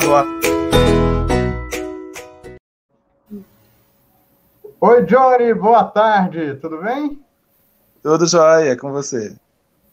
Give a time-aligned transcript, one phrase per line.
[0.00, 0.26] Boa.
[4.78, 7.18] Oi, Johnny, boa tarde, tudo bem?
[8.02, 9.34] Tudo jóia, com você.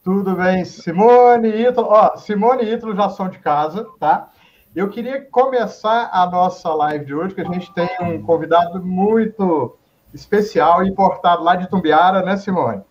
[0.04, 1.88] Tudo bem, Simone e Ítalo.
[1.88, 4.30] Ó, Simone e Ítalo já são de casa, tá?
[4.76, 9.74] Eu queria começar a nossa live de hoje, que a gente tem um convidado muito
[10.12, 12.82] especial, importado lá de Tumbiara, né, Simone?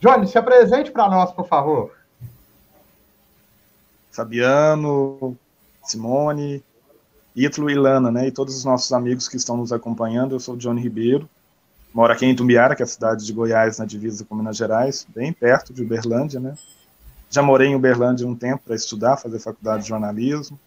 [0.00, 1.92] Johnny, se apresente para nós, por favor.
[4.10, 5.36] Fabiano,
[5.82, 6.62] Simone,
[7.34, 8.28] Ítalo e Lana, né?
[8.28, 10.34] E todos os nossos amigos que estão nos acompanhando.
[10.34, 11.28] Eu sou o Johnny Ribeiro,
[11.92, 15.06] moro aqui em Tumbiara, que é a cidade de Goiás, na divisa com Minas Gerais,
[15.14, 16.54] bem perto de Uberlândia, né?
[17.30, 20.58] Já morei em Uberlândia um tempo para estudar, fazer faculdade de jornalismo.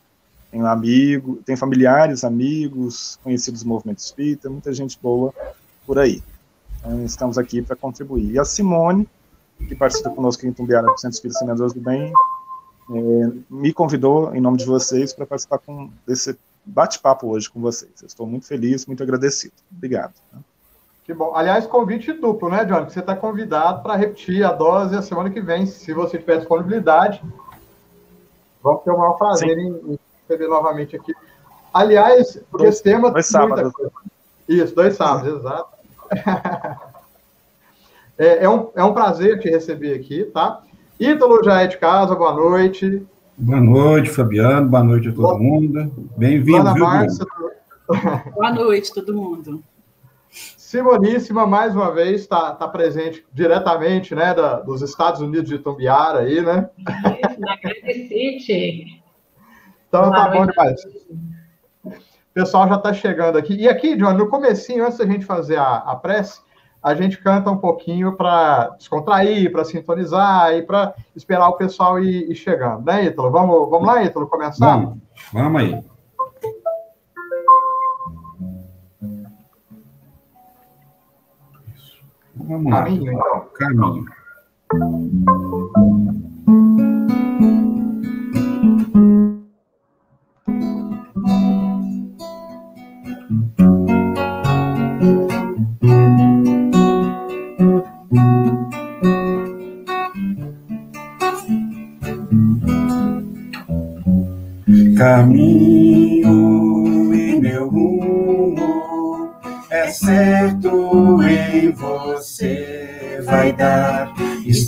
[0.50, 5.34] Tenho amigo, tenho familiares, amigos, conhecidos do movimento espírita, muita gente boa
[5.86, 6.24] por aí.
[6.80, 8.32] Então, estamos aqui para contribuir.
[8.32, 9.08] E a Simone,
[9.68, 12.12] que participa conosco em Tumbiara do Centro Espírita Semeadores do Bem,
[12.90, 17.92] é, me convidou, em nome de vocês, para participar com, desse bate-papo hoje com vocês.
[18.02, 19.54] Eu estou muito feliz, muito agradecido.
[19.72, 20.14] Obrigado.
[20.34, 20.40] Né?
[21.04, 21.36] Que bom.
[21.36, 22.86] Aliás, convite duplo, né, John?
[22.86, 27.24] Você está convidado para repetir a dose a semana que vem, se você tiver disponibilidade.
[28.64, 31.14] Vamos ter o maior prazer em, em receber novamente aqui.
[31.72, 33.12] Aliás, porque esse tema.
[33.12, 33.74] Dois sábados.
[34.48, 35.70] Isso, dois sábados, exato.
[38.18, 40.64] é, é, um, é um prazer te receber aqui, tá?
[41.00, 43.06] Ítalo já é de casa, boa noite.
[43.38, 45.38] Boa noite, Fabiano, boa noite a todo boa.
[45.38, 45.92] mundo.
[46.16, 47.26] Bem-vindo, viu, Márcia,
[48.34, 49.62] Boa noite, todo mundo.
[50.30, 56.20] Simoníssima, mais uma vez, está tá presente diretamente né, da, dos Estados Unidos de Tumbiara
[56.20, 56.70] aí, né?
[57.46, 58.86] Agradecer,
[59.90, 60.82] Então tá bom demais.
[61.84, 63.54] O pessoal já está chegando aqui.
[63.54, 66.40] E aqui, John, no comecinho, antes da gente fazer a, a prece,
[66.86, 72.30] a gente canta um pouquinho para descontrair, para sintonizar e para esperar o pessoal ir,
[72.30, 73.32] ir, chegando, né, Ítalo?
[73.32, 74.78] Vamos, vamos lá, Ítalo, começar?
[74.78, 75.00] Vamos,
[75.34, 75.84] vamos aí.
[82.36, 82.84] Vamos lá.
[82.84, 83.48] Caminho, então.
[83.56, 84.06] Caminho.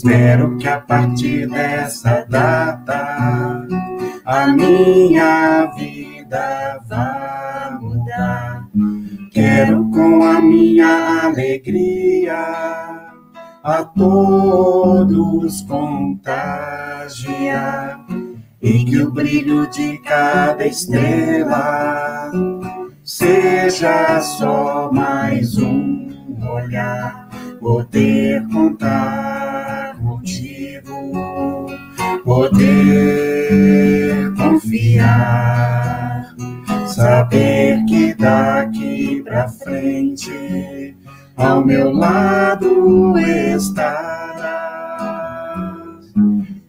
[0.08, 3.68] Espero que a partir dessa data
[4.24, 8.66] a minha vida vá mudar.
[9.32, 12.40] Quero com a minha alegria
[13.62, 16.40] a todos contagiar
[18.62, 22.32] e que o brilho de cada estrela
[23.04, 26.08] seja só mais um
[26.50, 27.28] olhar,
[27.60, 29.47] poder contar
[29.98, 30.94] contigo,
[32.24, 36.36] poder confiar,
[36.88, 40.96] saber que daqui pra frente
[41.36, 44.28] ao meu lado estará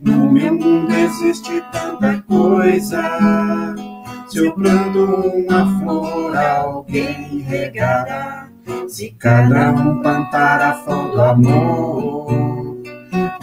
[0.01, 3.75] no meu mundo existe tanta coisa.
[4.29, 8.49] Se eu planto uma flor, alguém regará.
[8.87, 12.58] Se cada um plantar a flor do amor,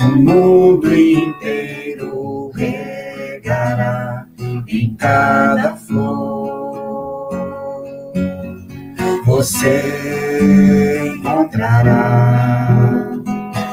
[0.05, 4.27] o mundo inteiro regará
[4.67, 7.29] em cada flor.
[9.25, 13.09] Você encontrará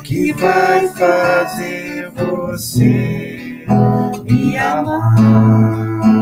[0.03, 3.65] que vai fazer você
[4.23, 6.20] me amar.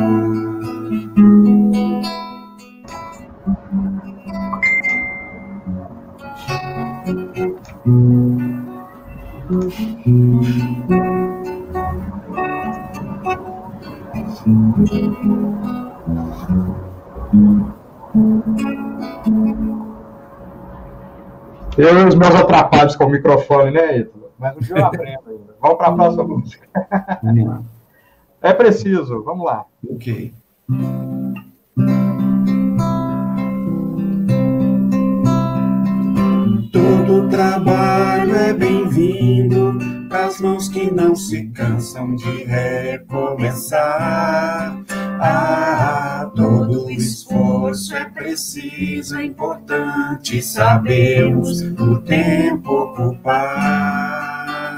[21.80, 24.34] Eu e os meus atrapalhos com o microfone, né, Ítalo?
[24.38, 25.56] Mas um dia eu aprendo ainda.
[25.62, 26.68] Vamos para a próxima música.
[28.42, 29.66] É preciso, vamos lá.
[29.90, 30.34] Ok.
[36.74, 39.78] Todo trabalho é bem-vindo
[40.10, 43.88] para as mãos que não se cansam de recomeçar.
[45.21, 54.77] Ah, todo esforço é preciso, é importante sabemos o tempo ocupar.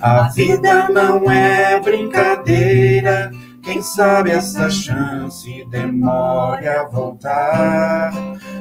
[0.00, 3.30] A vida não é brincadeira
[3.66, 8.12] quem sabe essa chance demore a voltar.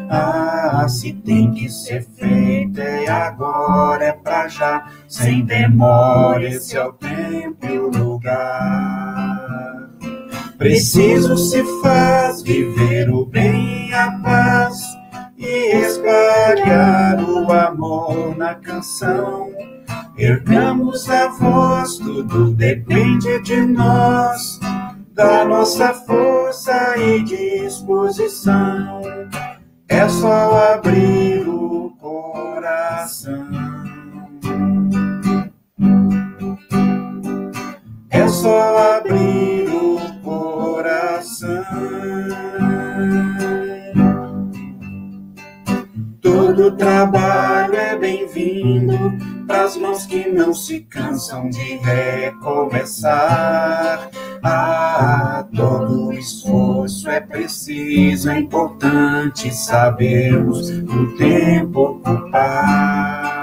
[0.09, 6.83] Ah, se tem que ser feita e agora é pra já, sem demora, esse é
[6.83, 9.04] o tempo e o lugar.
[10.65, 14.75] Preciso se faz viver o bem a paz
[15.37, 19.51] e espalhar o amor na canção.
[20.17, 24.59] Ergamos a voz, tudo depende de nós
[25.13, 29.01] da nossa força e disposição.
[29.87, 33.45] É só abrir o coração.
[38.09, 39.54] É só abrir.
[46.21, 49.13] Todo trabalho é bem-vindo
[49.45, 53.15] para as mãos que não se cansam de recomeçar.
[54.43, 63.35] Ah, todo esforço é preciso, é importante sabermos o tempo ocupar.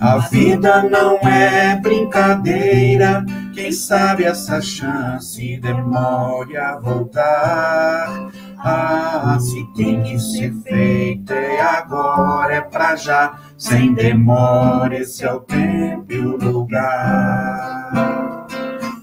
[0.00, 3.24] A vida não é brincadeira,
[3.56, 8.30] quem sabe essa chance demore a voltar.
[8.58, 15.32] Ah, se tem que ser feita é agora, é pra já, sem demora, esse é
[15.32, 17.92] o tempo e o lugar.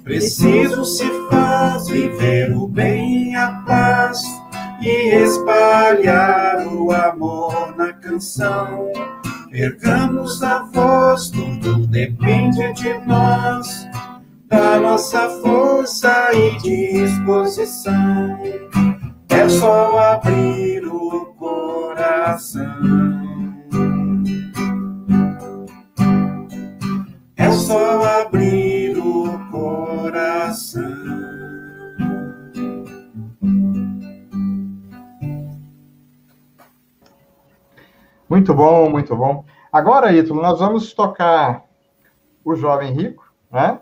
[0.03, 4.21] Preciso se faz viver o bem a paz
[4.81, 8.91] e espalhar o amor na canção.
[9.51, 13.67] Ergamos a voz, tudo depende de nós,
[14.79, 18.39] nossa força e disposição.
[19.29, 22.61] É só abrir o coração.
[27.35, 30.83] É só abrir o coração.
[38.29, 39.45] Muito bom, muito bom.
[39.71, 41.65] Agora, Ítalo, nós vamos tocar
[42.43, 43.79] o Jovem Rico, né?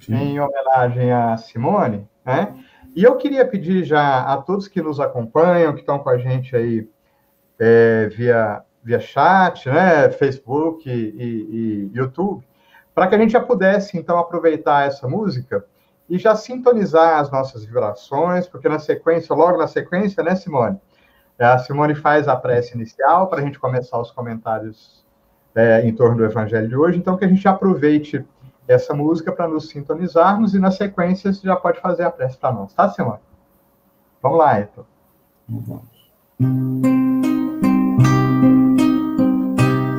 [0.00, 0.14] Sim.
[0.14, 2.54] Em homenagem a Simone, né?
[2.94, 6.56] E eu queria pedir já a todos que nos acompanham, que estão com a gente
[6.56, 6.88] aí
[7.58, 12.44] é, via, via chat, né, Facebook e, e YouTube,
[12.94, 15.64] para que a gente já pudesse, então, aproveitar essa música
[16.08, 20.80] e já sintonizar as nossas vibrações, porque na sequência, logo na sequência, né, Simone?
[21.38, 25.06] A Simone faz a prece inicial para a gente começar os comentários
[25.54, 28.24] é, em torno do Evangelho de hoje, então que a gente aproveite
[28.70, 32.52] essa música para nos sintonizarmos e na sequência você já pode fazer a prece para
[32.52, 33.18] nós, tá, Simone?
[34.22, 34.86] Vamos lá, Eto.
[35.48, 35.90] Vamos.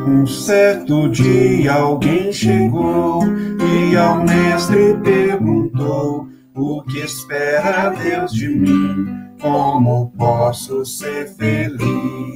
[0.07, 3.23] Um certo dia alguém chegou
[3.59, 9.35] e ao mestre perguntou: O que espera Deus de mim?
[9.41, 12.30] Como posso ser feliz?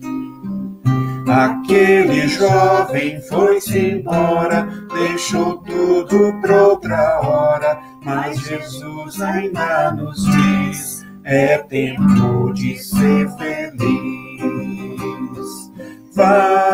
[1.28, 11.58] Aquele jovem foi-se embora, deixou tudo para outra hora, mas Jesus ainda nos diz: é
[11.58, 14.26] tempo de ser feliz.
[16.16, 16.65] Vá,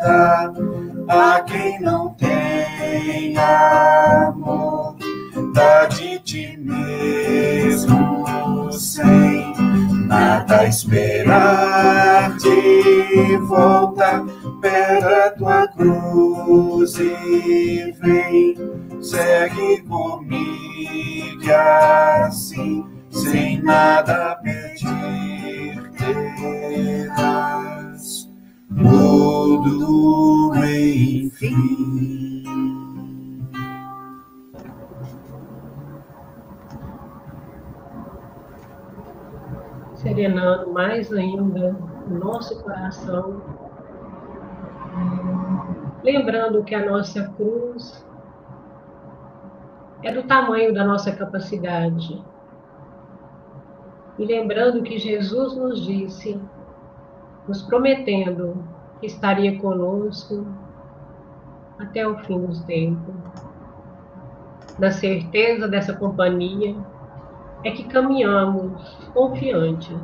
[0.00, 4.96] a quem não tem amor.
[5.54, 8.26] Dá de ti mesmo
[8.72, 9.54] sem
[10.06, 14.24] nada esperar de volta.
[14.60, 18.56] Pega tua cruz e vem,
[19.00, 20.38] segue comigo
[22.26, 25.37] assim, sem nada pedir,
[40.18, 41.76] serenando mais ainda
[42.10, 43.40] o nosso coração,
[46.02, 48.04] lembrando que a nossa cruz
[50.02, 52.20] é do tamanho da nossa capacidade.
[54.18, 56.40] E lembrando que Jesus nos disse,
[57.46, 58.64] nos prometendo
[58.98, 60.44] que estaria conosco
[61.78, 63.14] até o fim dos tempos.
[64.80, 66.74] Na certeza dessa companhia,
[67.64, 69.96] é que caminhamos confiantes,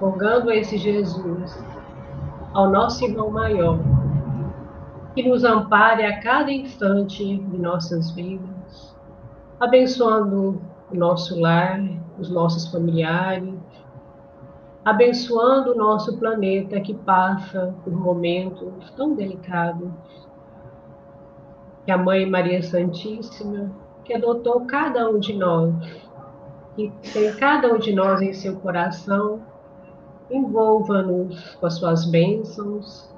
[0.00, 1.64] rogando a esse Jesus,
[2.52, 3.78] ao nosso irmão maior,
[5.14, 8.96] que nos ampare a cada instante de nossas vidas,
[9.60, 10.60] abençoando
[10.90, 11.80] o nosso lar,
[12.18, 13.54] os nossos familiares,
[14.84, 19.90] abençoando o nosso planeta que passa por momentos tão delicados.
[21.84, 23.70] Que a Mãe Maria Santíssima,
[24.08, 25.74] que adotou cada um de nós,
[26.74, 29.42] que tem cada um de nós em seu coração,
[30.30, 33.14] envolva-nos com as suas bênçãos,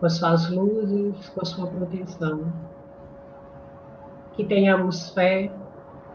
[0.00, 2.52] com as suas luzes, com a sua proteção.
[4.32, 5.52] Que tenhamos fé,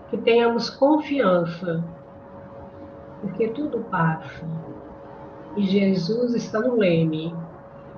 [0.10, 1.82] que tenhamos confiança,
[3.22, 4.46] porque tudo passa.
[5.56, 7.34] E Jesus está no leme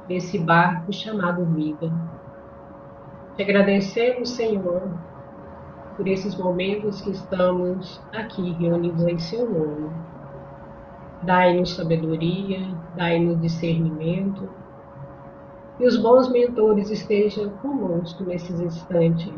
[0.08, 1.92] desse barco chamado vida.
[3.36, 4.84] Te agradecemos, Senhor,
[5.95, 9.89] por esses momentos que estamos aqui reunidos em Seu nome.
[11.21, 14.50] Dai-nos sabedoria, dai-nos discernimento
[15.79, 19.33] e os bons mentores estejam conosco nesses instantes.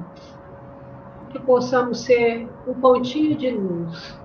[1.29, 4.19] Que possamos ser um pontinho de luz,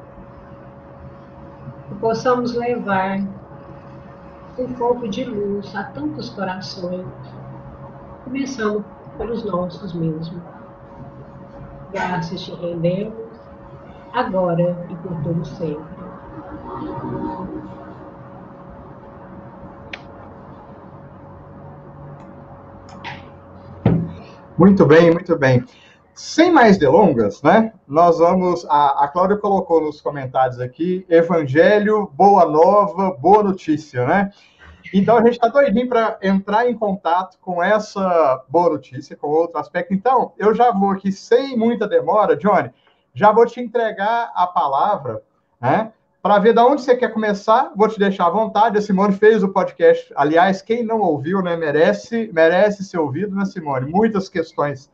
[1.88, 3.20] que possamos levar
[4.58, 7.06] um pouco de luz a tantos corações,
[8.24, 8.84] começando
[9.16, 10.59] pelos nossos mesmos.
[11.92, 13.12] Graças te rendemos,
[14.12, 16.00] agora e por todo sempre.
[24.56, 25.64] Muito bem, muito bem.
[26.14, 27.72] Sem mais delongas, né?
[27.88, 28.66] Nós vamos.
[28.68, 34.30] A, a Cláudia colocou nos comentários aqui: Evangelho, boa nova, boa notícia, né?
[34.92, 39.58] Então a gente está doidinho para entrar em contato com essa boa notícia, com outro
[39.58, 39.94] aspecto.
[39.94, 42.70] Então, eu já vou aqui, sem muita demora, Johnny,
[43.14, 45.22] já vou te entregar a palavra,
[45.60, 45.92] né?
[46.22, 48.76] Para ver de onde você quer começar, vou te deixar à vontade.
[48.76, 50.12] A Simone fez o podcast.
[50.14, 53.90] Aliás, quem não ouviu, né, merece, merece ser ouvido, né, Simone?
[53.90, 54.90] Muitas questões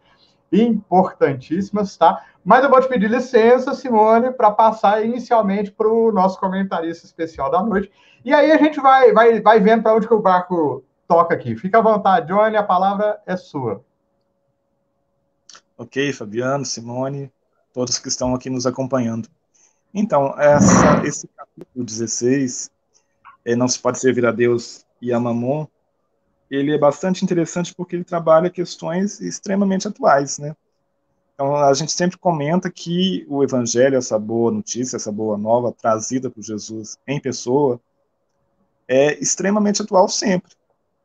[0.52, 2.24] importantíssimas, tá?
[2.44, 7.50] Mas eu vou te pedir licença, Simone, para passar inicialmente para o nosso comentarista especial
[7.50, 7.90] da noite.
[8.24, 11.56] E aí a gente vai, vai, vai vendo para onde que o barco toca aqui.
[11.56, 13.84] Fica à vontade, Johnny, a palavra é sua.
[15.78, 17.30] Ok, Fabiano, Simone,
[17.72, 19.28] todos que estão aqui nos acompanhando.
[19.92, 22.70] Então, essa, esse capítulo 16,
[23.44, 25.66] é, Não se pode servir a Deus e a Mamon,
[26.50, 30.54] ele é bastante interessante porque ele trabalha questões extremamente atuais, né?
[31.34, 36.30] Então, a gente sempre comenta que o Evangelho, essa boa notícia, essa boa nova trazida
[36.30, 37.78] por Jesus em pessoa,
[38.88, 40.52] é extremamente atual sempre,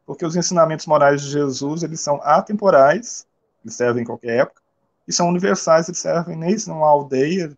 [0.05, 3.27] porque os ensinamentos morais de Jesus, eles são atemporais,
[3.63, 4.61] eles servem em qualquer época,
[5.05, 7.51] e são universais, eles servem nem numa aldeia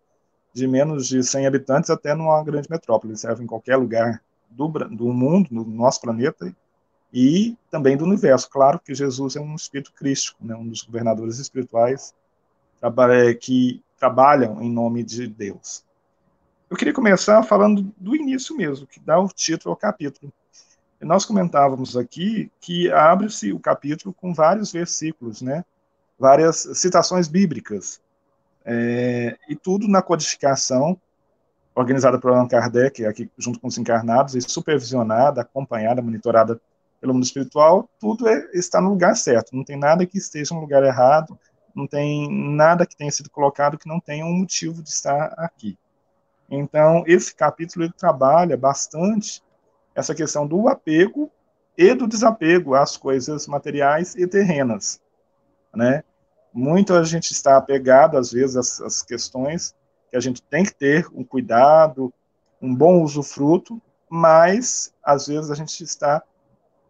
[0.53, 3.11] de menos de 100 habitantes até numa grande metrópole.
[3.11, 6.55] Ele serve em qualquer lugar do, do mundo, no nosso planeta,
[7.13, 8.49] e também do universo.
[8.49, 12.13] Claro que Jesus é um espírito crístico, né, um dos governadores espirituais
[13.39, 15.85] que trabalham em nome de Deus.
[16.69, 20.33] Eu queria começar falando do início mesmo, que dá o título ao capítulo.
[20.99, 25.63] Nós comentávamos aqui que abre-se o capítulo com vários versículos, né?
[26.17, 28.01] várias citações bíblicas.
[28.65, 30.99] É, e tudo na codificação,
[31.75, 36.59] organizada por Allan Kardec, aqui junto com os encarnados, e supervisionada, acompanhada, monitorada
[37.03, 40.61] pelo mundo espiritual, tudo é, está no lugar certo, não tem nada que esteja no
[40.61, 41.37] lugar errado,
[41.75, 45.77] não tem nada que tenha sido colocado que não tenha um motivo de estar aqui.
[46.49, 49.43] Então, esse capítulo ele trabalha bastante
[49.93, 51.29] essa questão do apego
[51.77, 55.01] e do desapego às coisas materiais e terrenas,
[55.75, 56.05] né?
[56.53, 59.75] muito a gente está apegado, às vezes, às, às questões
[60.09, 62.13] que a gente tem que ter um cuidado,
[62.61, 66.23] um bom usufruto, mas, às vezes, a gente está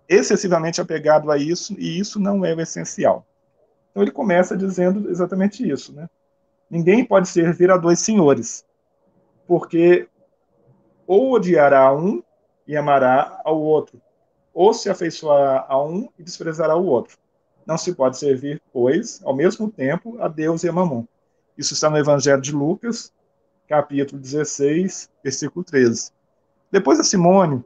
[0.08, 3.26] excessivamente apegado a isso, e isso não é o essencial.
[3.92, 6.10] Então, ele começa dizendo exatamente isso, né?
[6.70, 8.66] Ninguém pode servir a dois senhores,
[9.48, 10.08] porque
[11.06, 12.24] ou odiará um
[12.68, 14.02] e amará ao outro,
[14.54, 17.18] ou se afeiçoará a um e desprezará o outro.
[17.66, 21.06] Não se pode servir, pois, ao mesmo tempo, a Deus e a Mamon.
[21.58, 23.14] Isso está no Evangelho de Lucas,
[23.68, 26.12] capítulo 16, versículo 13.
[26.72, 27.64] Depois a Simone,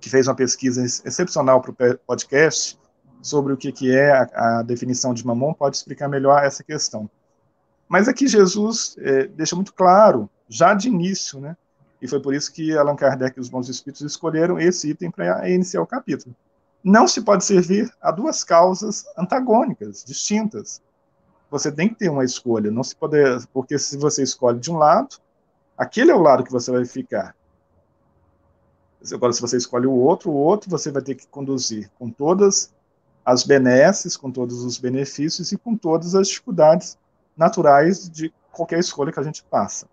[0.00, 2.78] que fez uma pesquisa excepcional para o podcast
[3.22, 7.08] sobre o que, que é a, a, definição de mamon, pode explicar melhor essa questão.
[7.88, 11.56] Mas aqui Jesus é, deixa muito claro, já de início, né?
[12.00, 15.48] E foi por isso que Allan Kardec e os bons espíritos escolheram esse item para
[15.50, 16.34] iniciar o capítulo.
[16.82, 20.80] Não se pode servir a duas causas antagônicas, distintas.
[21.50, 23.18] Você tem que ter uma escolha, não se pode,
[23.52, 25.16] porque se você escolhe de um lado,
[25.76, 27.34] aquele é o lado que você vai ficar.
[29.12, 32.70] Agora, se você escolhe o outro, o outro você vai ter que conduzir com todas
[33.24, 36.98] as benesses, com todos os benefícios e com todas as dificuldades
[37.36, 39.86] naturais de qualquer escolha que a gente passa.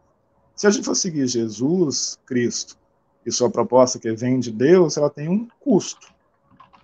[0.55, 2.77] Se a gente for seguir Jesus, Cristo,
[3.25, 6.07] e sua proposta que vem de Deus, ela tem um custo,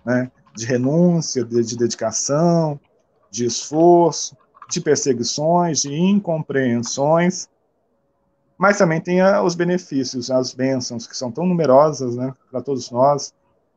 [0.04, 0.30] né?
[0.54, 2.78] De renúncia, de, de dedicação,
[3.30, 4.36] de esforço,
[4.70, 7.48] de perseguições, de incompreensões,
[8.56, 13.34] mas também tem os benefícios, as bênçãos, que são tão numerosas, né, para todos nós,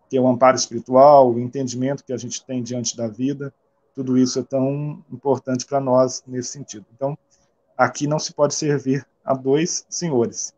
[0.10, 3.54] que é o amparo espiritual, o entendimento que a gente tem diante da vida,
[3.94, 6.86] tudo isso é tão importante para nós nesse sentido.
[6.94, 7.18] Então,
[7.76, 10.54] aqui não se pode servir a dois senhores.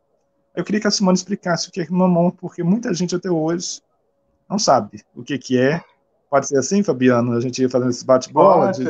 [0.56, 3.82] Eu queria que a Simone explicasse o que é mamon, porque muita gente até hoje
[4.50, 5.82] não sabe o que, que é.
[6.30, 7.32] Pode ser assim, Fabiano?
[7.34, 8.72] A gente ia fazendo esse bate-bola?
[8.72, 8.84] De...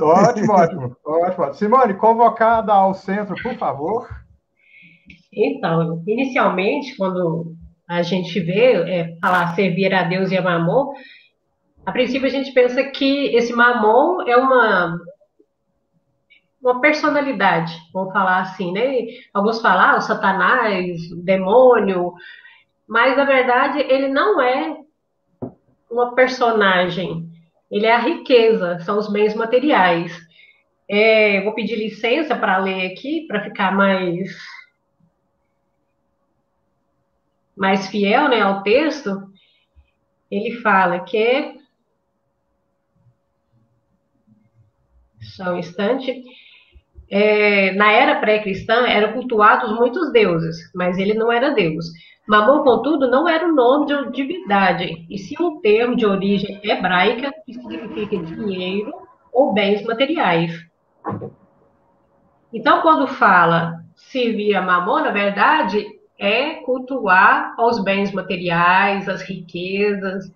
[0.00, 1.54] Ótimo, ótimo, ótimo.
[1.54, 4.08] Simone, convocada ao centro, por favor.
[5.32, 7.54] Então, inicialmente, quando
[7.88, 10.92] a gente vê é, falar servir a Deus e a mamon,
[11.86, 14.98] a princípio a gente pensa que esse mamon é uma
[16.60, 19.06] uma personalidade, vamos falar assim, né?
[19.32, 22.12] Alguns falam, ah, o satanás, o demônio,
[22.86, 24.76] mas na verdade ele não é
[25.90, 27.28] uma personagem,
[27.70, 30.12] ele é a riqueza, são os bens materiais.
[30.90, 34.30] É, vou pedir licença para ler aqui, para ficar mais
[37.58, 39.28] mais fiel né, ao texto.
[40.30, 41.58] Ele fala que
[45.20, 46.22] só um instante
[47.10, 51.86] é, na era pré-cristã eram cultuados muitos deuses, mas ele não era Deus.
[52.26, 57.32] Mamon, contudo, não era o nome de divindade, e sim um termo de origem hebraica
[57.46, 58.92] que significa dinheiro
[59.32, 60.52] ou bens materiais.
[62.52, 65.86] Então, quando fala servir a Mamon, na verdade,
[66.18, 70.32] é cultuar os bens materiais, as riquezas,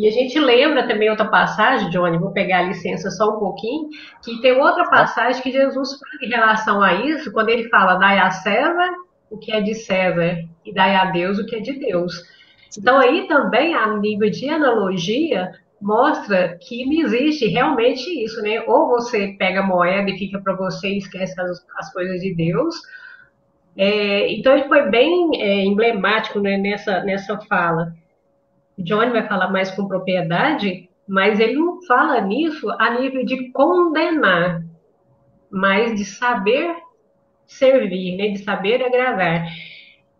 [0.00, 3.90] e a gente lembra também outra passagem, Johnny, vou pegar a licença só um pouquinho,
[4.24, 8.18] que tem outra passagem que Jesus fala em relação a isso, quando ele fala, dai
[8.18, 8.94] a César
[9.30, 12.14] o que é de César e dai a Deus o que é de Deus.
[12.78, 18.62] Então aí também, a nível de analogia, mostra que não existe realmente isso, né?
[18.66, 22.34] Ou você pega a moeda e fica para você e esquece as, as coisas de
[22.34, 22.74] Deus,
[23.82, 27.94] é, então ele foi bem é, emblemático né, nessa, nessa fala.
[28.78, 34.62] Johnny vai falar mais com propriedade, mas ele não fala nisso a nível de condenar,
[35.50, 36.76] mas de saber
[37.46, 39.46] servir, né, de saber agradar.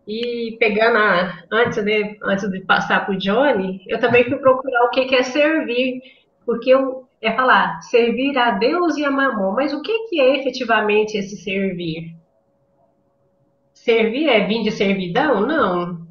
[0.07, 4.85] E pegando a, antes, de, antes de passar para o Johnny, eu também fui procurar
[4.85, 6.01] o que, que é servir,
[6.47, 10.39] porque eu, é falar servir a Deus e a mamão, mas o que, que é
[10.39, 12.19] efetivamente esse servir?
[13.83, 15.41] Servir é vir de servidão?
[15.45, 16.07] Não.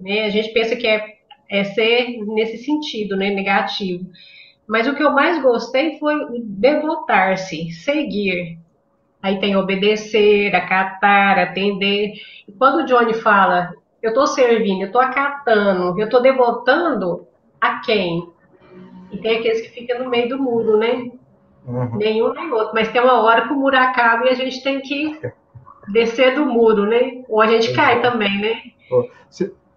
[0.00, 0.24] Né?
[0.24, 1.16] A gente pensa que é
[1.48, 4.06] é ser nesse sentido, né, negativo.
[4.66, 8.58] Mas o que eu mais gostei foi devotar-se, seguir.
[9.22, 12.14] Aí tem obedecer, acatar, atender.
[12.46, 17.26] E quando o Johnny fala, eu estou servindo, eu estou acatando, eu estou devotando
[17.60, 18.28] a quem?
[19.12, 21.10] E tem aqueles que ficam no meio do muro, né?
[21.66, 21.96] Uhum.
[21.96, 22.74] Nenhum nem outro.
[22.74, 25.16] Mas tem uma hora que o muro acaba e a gente tem que
[25.88, 27.22] descer do muro, né?
[27.28, 28.62] Ou a gente cai também, né?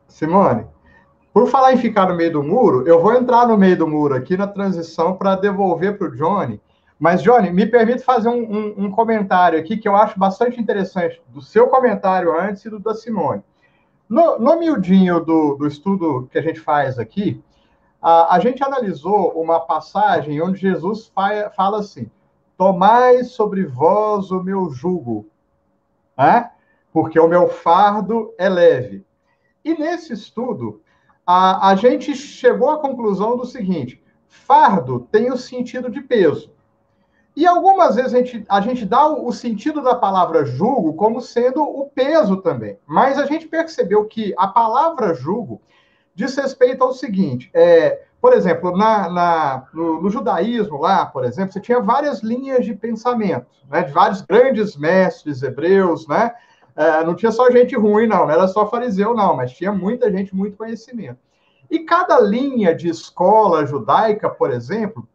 [0.07, 0.65] Simone,
[1.33, 4.15] por falar em ficar no meio do muro, eu vou entrar no meio do muro
[4.15, 6.59] aqui na transição para devolver para o Johnny.
[6.99, 11.21] Mas, Johnny, me permite fazer um, um, um, comentário aqui que eu acho bastante interessante
[11.29, 13.41] do seu comentário antes e do da Simone.
[14.09, 17.41] No, no miudinho do, do estudo que a gente faz aqui,
[18.01, 22.09] a, a gente analisou uma passagem onde Jesus fa, fala assim:
[22.57, 25.28] Tomai sobre vós o meu jugo,
[26.19, 26.51] né?
[26.91, 29.05] porque o meu fardo é leve.
[29.63, 30.81] E nesse estudo,
[31.25, 36.51] a, a gente chegou à conclusão do seguinte: fardo tem o sentido de peso.
[37.35, 41.21] E algumas vezes a gente, a gente dá o, o, sentido da palavra julgo como
[41.21, 42.77] sendo o peso também.
[42.85, 45.61] Mas a gente percebeu que a palavra julgo
[46.13, 51.53] diz respeito ao seguinte: é, por exemplo, na, na no, no, judaísmo lá, por exemplo,
[51.53, 56.33] você tinha várias linhas de pensamento, né, de vários grandes mestres hebreus, né?
[56.79, 60.09] é, não tinha só gente ruim, não, não era só fariseu, não, mas tinha muita
[60.09, 61.19] gente, muito conhecimento.
[61.69, 65.05] E cada linha de escola judaica, por exemplo,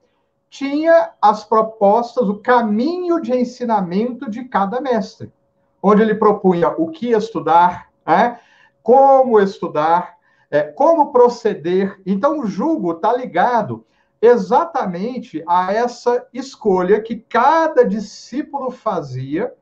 [0.50, 5.32] tinha as propostas, o caminho de ensinamento de cada mestre,
[5.82, 8.38] onde ele propunha o que estudar, né?
[8.82, 10.16] como estudar,
[10.50, 12.00] é, como proceder.
[12.06, 13.84] Então, o julgo está ligado
[14.20, 19.52] exatamente a essa escolha que cada discípulo fazia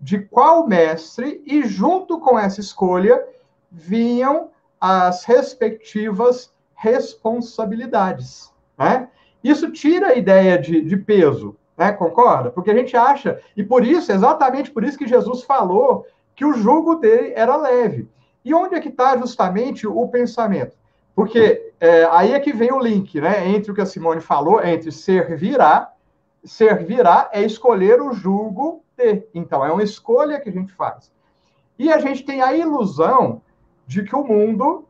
[0.00, 3.22] de qual mestre, e junto com essa escolha
[3.70, 4.48] vinham
[4.80, 8.50] as respectivas responsabilidades.
[8.78, 9.08] Né?
[9.44, 11.92] Isso tira a ideia de, de peso, né?
[11.92, 12.50] concorda?
[12.50, 16.54] Porque a gente acha, e por isso, exatamente por isso que Jesus falou que o
[16.54, 18.08] jugo dele era leve.
[18.44, 20.76] E onde é que está justamente o pensamento?
[21.14, 23.48] Porque é, aí é que vem o link, né?
[23.48, 25.92] Entre o que a Simone falou, entre servirá,
[26.44, 29.26] servirá é escolher o jugo de.
[29.34, 31.10] Então, é uma escolha que a gente faz.
[31.78, 33.42] E a gente tem a ilusão
[33.86, 34.84] de que o mundo,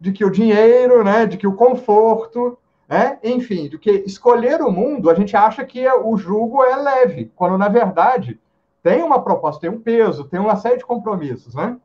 [0.00, 2.56] de que o dinheiro, né, de que o conforto,
[2.88, 7.30] né, enfim, de que escolher o mundo, a gente acha que o jugo é leve,
[7.36, 8.40] quando na verdade
[8.82, 11.76] tem uma proposta, tem um peso, tem uma série de compromissos, né?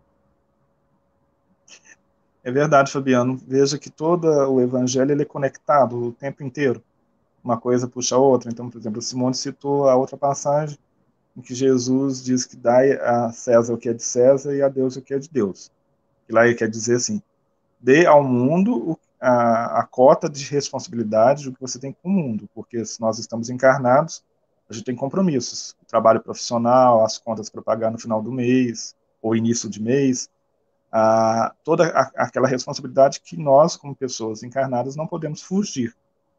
[2.43, 3.37] É verdade, Fabiano.
[3.47, 6.83] Veja que todo o evangelho ele é conectado o tempo inteiro.
[7.43, 8.51] Uma coisa puxa a outra.
[8.51, 10.77] Então, por exemplo, Simone citou a outra passagem
[11.35, 14.69] em que Jesus diz que dá a César o que é de César e a
[14.69, 15.71] Deus o que é de Deus.
[16.27, 17.21] E lá ele quer dizer assim:
[17.79, 22.49] dê ao mundo a, a cota de responsabilidade do que você tem com o mundo,
[22.53, 24.23] porque se nós estamos encarnados,
[24.69, 28.95] a gente tem compromissos, o trabalho profissional, as contas para pagar no final do mês
[29.21, 30.29] ou início de mês,
[30.95, 35.95] a, toda a, aquela responsabilidade que nós, como pessoas encarnadas, não podemos fugir.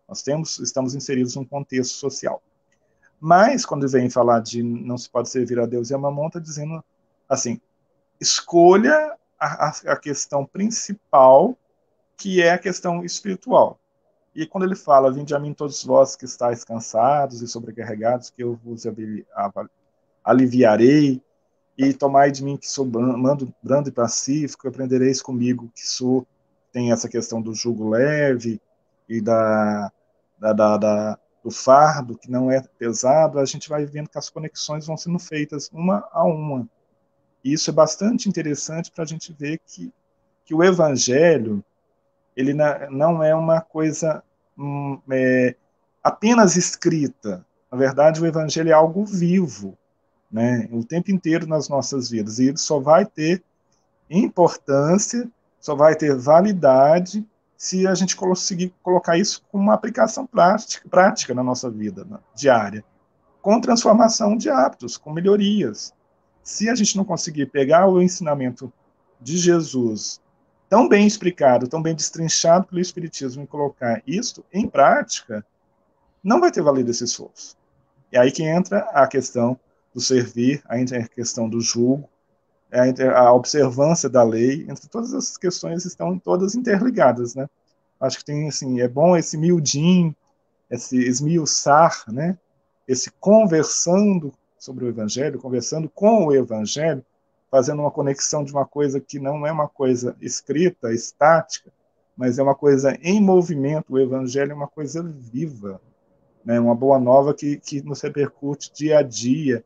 [0.09, 2.41] Nós temos, estamos inseridos num contexto social.
[3.19, 6.39] Mas, quando vem falar de não se pode servir a Deus e a mamão, está
[6.39, 6.85] dizendo
[7.29, 7.61] assim,
[8.21, 11.59] escolha a, a questão principal,
[12.17, 13.81] que é a questão espiritual.
[14.37, 18.45] E quando ele fala, vinde a mim todos vós que estáis cansados e sobrecarregados, que
[18.45, 18.85] eu vos
[20.23, 21.21] aliviarei,
[21.77, 26.27] e tomai de mim que sou mando brando e pacífico, aprendereis comigo que sou,
[26.73, 28.61] tem essa questão do jugo leve
[29.09, 29.91] e da,
[30.39, 34.31] da, da, da do fardo, que não é pesado, a gente vai vendo que as
[34.31, 36.67] conexões vão sendo feitas uma a uma.
[37.45, 39.93] E isso é bastante interessante para a gente ver que,
[40.47, 41.63] que o evangelho
[42.35, 44.25] ele não é uma coisa
[44.59, 45.55] hum, é,
[46.03, 47.45] apenas escrita.
[47.71, 49.77] Na verdade, o evangelho é algo vivo,
[50.35, 50.69] né?
[50.73, 52.41] o tempo inteiro nas nossas vidas.
[52.41, 53.41] E ele só vai ter
[54.11, 57.25] importância, só vai ter validade
[57.57, 62.85] se a gente conseguir colocar isso como uma aplicação prática, prática na nossa vida diária,
[63.41, 65.95] com transformação de hábitos, com melhorias
[66.43, 68.73] se a gente não conseguir pegar o ensinamento
[69.21, 70.21] de Jesus
[70.69, 75.47] tão bem explicado, tão bem destrinchado pelo Espiritismo e colocar isso em prática,
[76.23, 77.57] não vai ter valido esse esforço.
[78.11, 79.59] É aí que entra a questão
[79.95, 82.09] do servir, entra a questão do julgo,
[83.15, 87.49] a observância da lei, entre todas essas questões estão todas interligadas, né?
[88.01, 90.15] Acho que tem, assim, é bom esse miudinho,
[90.69, 92.37] esse esmiuçar, né?
[92.89, 97.05] Esse conversando sobre o Evangelho, conversando com o Evangelho,
[97.49, 101.71] fazendo uma conexão de uma coisa que não é uma coisa escrita, estática,
[102.17, 103.93] mas é uma coisa em movimento.
[103.93, 105.81] O Evangelho é uma coisa viva,
[106.45, 106.59] né?
[106.59, 109.65] uma boa nova que, que nos repercute dia a dia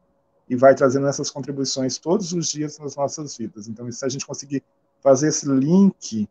[0.48, 3.68] e vai trazendo essas contribuições todos os dias nas nossas vidas.
[3.68, 4.62] Então, se a gente conseguir
[5.00, 6.28] fazer esse link,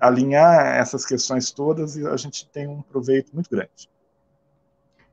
[0.00, 3.88] alinhar essas questões todas, a gente tem um proveito muito grande.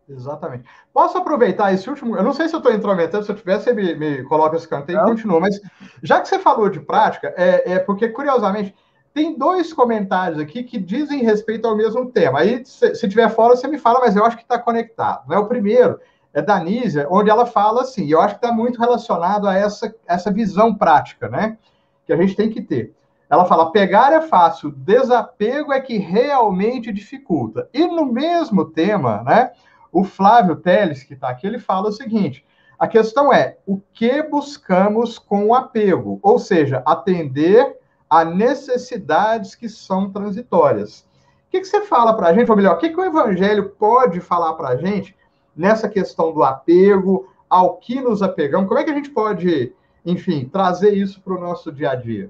[0.08, 0.65] Exatamente.
[0.93, 2.15] Posso aproveitar esse último.
[2.15, 4.67] Eu não sei se eu estou intrometendo, se eu tiver, você me, me coloca esse
[4.67, 5.39] canto e continua.
[5.39, 5.60] Mas
[6.04, 8.76] já que você falou de prática, é, é, porque, curiosamente,
[9.13, 12.39] tem dois comentários aqui que dizem respeito ao mesmo tema.
[12.39, 15.28] Aí, se, se tiver fora, você me fala, mas eu acho que está conectado.
[15.28, 15.38] Né?
[15.38, 16.00] O primeiro
[16.36, 19.56] é da Nízia, onde ela fala assim, e eu acho que está muito relacionado a
[19.56, 21.58] essa, essa visão prática, né?
[22.06, 22.93] Que a gente tem que ter.
[23.30, 27.69] Ela fala: pegar é fácil, desapego é que realmente dificulta.
[27.74, 29.52] E no mesmo tema, né?
[29.93, 32.45] O Flávio Teles, que está aqui, ele fala o seguinte:
[32.78, 37.78] a questão é o que buscamos com o apego, ou seja, atender
[38.10, 41.08] a necessidades que são transitórias.
[41.48, 42.71] O que, que você fala para a gente, Fabílio?
[42.71, 45.15] O que, que o Evangelho pode falar para a gente
[45.56, 48.68] nessa questão do apego, ao que nos apegamos?
[48.68, 49.74] Como é que a gente pode,
[50.06, 52.30] enfim, trazer isso para o nosso dia a dia?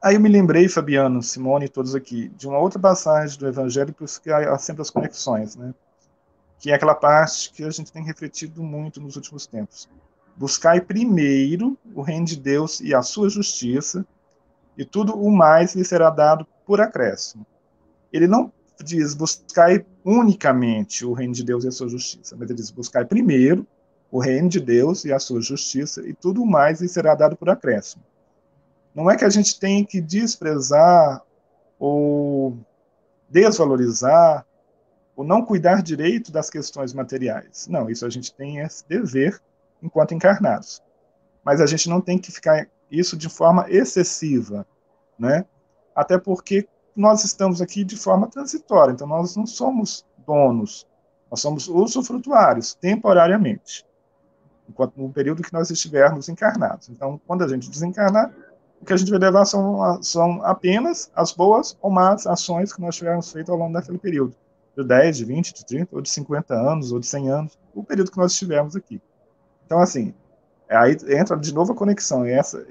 [0.00, 3.92] Aí eu me lembrei, Fabiano, Simone e todos aqui, de uma outra passagem do Evangelho,
[3.92, 5.74] por isso que há sempre as conexões, né?
[6.60, 9.88] Que é aquela parte que a gente tem refletido muito nos últimos tempos.
[10.36, 14.06] Buscai primeiro o reino de Deus e a sua justiça,
[14.76, 17.44] e tudo o mais lhe será dado por acréscimo.
[18.12, 18.52] Ele não
[18.84, 23.04] diz buscai unicamente o reino de Deus e a sua justiça, mas ele diz buscai
[23.04, 23.66] primeiro
[24.10, 27.50] o reino de Deus e a sua justiça, e tudo mais lhe será dado por
[27.50, 28.02] acréscimo.
[28.94, 31.22] Não é que a gente tem que desprezar
[31.78, 32.58] ou
[33.28, 34.46] desvalorizar
[35.14, 37.66] ou não cuidar direito das questões materiais.
[37.68, 39.40] Não, isso a gente tem esse dever
[39.82, 40.82] enquanto encarnados.
[41.44, 44.66] Mas a gente não tem que ficar isso de forma excessiva,
[45.18, 45.44] né?
[45.94, 46.66] Até porque
[46.98, 50.84] nós estamos aqui de forma transitória, então nós não somos donos,
[51.30, 53.86] nós somos usufrutuários, temporariamente,
[54.68, 56.88] enquanto no período que nós estivermos encarnados.
[56.88, 58.34] Então, quando a gente desencarnar,
[58.80, 62.80] o que a gente vai levar são, são apenas as boas ou más ações que
[62.80, 64.34] nós tivermos feito ao longo daquele período,
[64.76, 67.84] de 10, de 20, de 30, ou de 50 anos, ou de 100 anos, o
[67.84, 69.00] período que nós estivermos aqui.
[69.66, 70.12] Então, assim,
[70.68, 72.26] aí entra de novo a conexão.
[72.26, 72.64] E essa,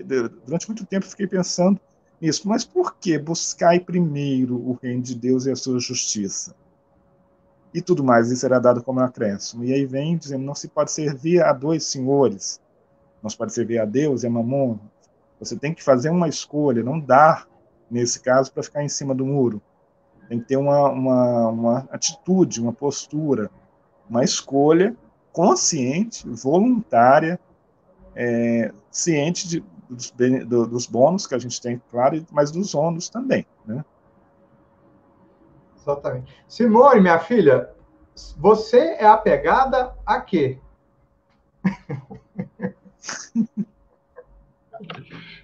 [0.45, 1.79] durante muito tempo fiquei pensando
[2.19, 2.47] nisso.
[2.47, 6.55] Mas por que buscai primeiro o reino de Deus e a sua justiça?
[7.73, 9.63] E tudo mais lhe será dado como acréscimo.
[9.63, 12.61] E aí vem dizendo, não se pode servir a dois senhores.
[13.21, 14.77] Não se pode servir a Deus e a Mamon.
[15.39, 17.47] Você tem que fazer uma escolha, não dar,
[17.89, 19.61] nesse caso, para ficar em cima do muro.
[20.27, 23.49] Tem que ter uma, uma, uma atitude, uma postura,
[24.09, 24.95] uma escolha
[25.31, 27.39] consciente, voluntária,
[28.15, 30.11] é, ciente de, dos,
[30.67, 33.83] dos bônus que a gente tem, claro, mas dos ônus também, né?
[35.77, 36.35] Exatamente.
[36.47, 37.69] Simone, minha filha,
[38.37, 40.59] você é apegada a quê?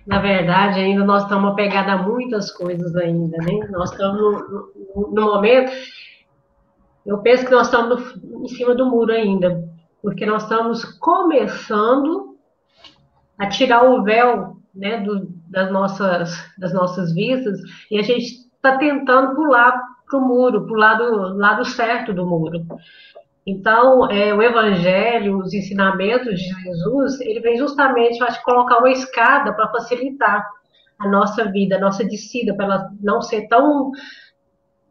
[0.06, 3.68] Na verdade, ainda nós estamos apegados a muitas coisas ainda, né?
[3.70, 4.32] Nós estamos no,
[4.96, 5.72] no, no momento,
[7.06, 9.64] eu penso que nós estamos no, em cima do muro ainda,
[10.02, 12.33] porque nós estamos começando
[13.38, 18.78] a tirar o véu né, do, das, nossas, das nossas vistas e a gente está
[18.78, 22.66] tentando pular para o muro, para o lado, lado certo do muro.
[23.46, 28.92] Então, é, o Evangelho, os ensinamentos de Jesus, ele vem justamente, eu acho, colocar uma
[28.92, 30.48] escada para facilitar
[30.98, 33.92] a nossa vida, a nossa descida, para ela não ser tão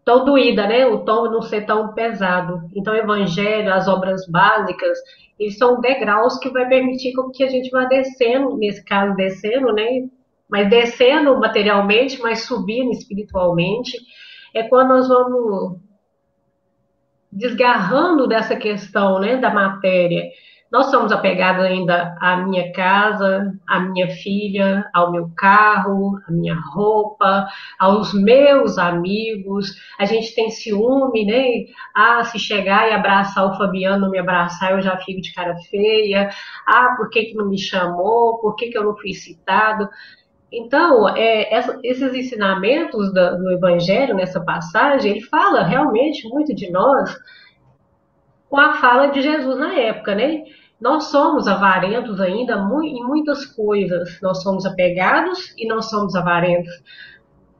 [0.04, 0.86] tão doída, né?
[0.86, 2.68] O tom não ser tão pesado.
[2.74, 4.98] Então, o evangelho, as obras básicas,
[5.38, 10.08] eles são degraus que vai permitir que a gente vá descendo, nesse caso descendo, né?
[10.48, 13.96] Mas descendo materialmente, mas subindo espiritualmente.
[14.54, 15.80] É quando nós vamos
[17.30, 20.24] desgarrando dessa questão, né, da matéria
[20.72, 26.54] nós somos apegados ainda à minha casa, à minha filha, ao meu carro, à minha
[26.54, 27.46] roupa,
[27.78, 29.74] aos meus amigos.
[29.98, 31.66] A gente tem ciúme, né?
[31.94, 36.30] Ah, se chegar e abraçar o Fabiano, me abraçar, eu já fico de cara feia.
[36.66, 38.38] Ah, por que, que não me chamou?
[38.38, 39.86] Por que, que eu não fui citado?
[40.50, 41.50] Então, é,
[41.82, 47.14] esses ensinamentos do, do Evangelho, nessa passagem, ele fala realmente muito de nós
[48.48, 50.44] com a fala de Jesus na época, né?
[50.82, 54.20] Nós somos avarentos ainda em muitas coisas.
[54.20, 56.72] Nós somos apegados e nós somos avarentos.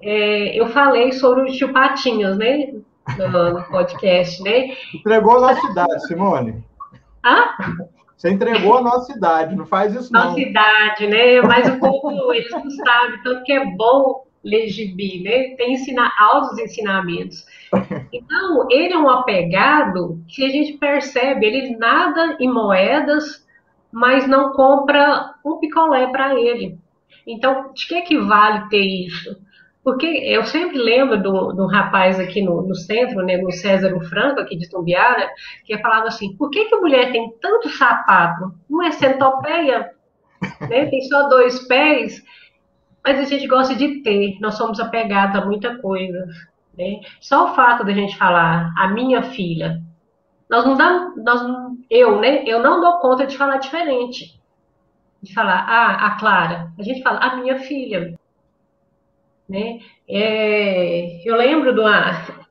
[0.03, 2.73] É, eu falei sobre os tio Patinhas, né?
[3.17, 4.75] No, no, podcast, né?
[4.93, 6.65] Entregou a nossa idade, Simone.
[7.23, 7.57] Ah?
[8.17, 10.31] Você entregou a nossa idade, não faz isso não.
[10.31, 11.41] Nossa idade, né?
[11.43, 15.55] Mas o povo, eles não sabem, tanto que é bom legibir, né?
[15.57, 17.47] Tem ensinar altos ensinamentos.
[18.13, 23.47] Então, ele é um apegado que a gente percebe, ele nada em moedas,
[23.91, 26.79] mas não compra um picolé para ele.
[27.27, 29.37] Então, de que, que vale ter isso?
[29.83, 34.41] Porque eu sempre lembro de um rapaz aqui no, no, centro, né, no César Franco,
[34.41, 35.29] aqui de Tumbiara,
[35.65, 38.55] que falava assim, por que, que a mulher tem tanto sapato?
[38.71, 39.91] Não é centopeia,
[40.69, 42.23] né, tem só dois pés,
[43.05, 46.29] mas a gente gosta de ter, nós somos apegados a muita coisa.
[46.77, 47.01] Né?
[47.21, 49.81] Só o fato da gente falar a minha filha,
[50.49, 51.43] nós não damos, nós
[51.91, 52.45] eu, né?
[52.47, 54.41] Eu não dou conta de falar diferente.
[55.23, 56.73] De falar, ah, a Clara.
[56.79, 58.19] A gente fala, a minha filha.
[59.49, 59.81] Né?
[60.09, 62.43] É, eu lembro uma,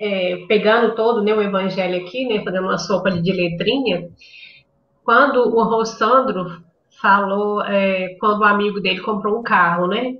[0.00, 4.08] é, pegando todo né, o evangelho aqui, né, fazendo uma sopa de letrinha,
[5.04, 6.62] quando o Rossandro
[7.00, 10.14] falou, é, quando o amigo dele comprou um carro, né?